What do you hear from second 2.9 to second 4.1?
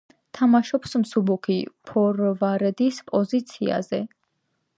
პოზიციაზე.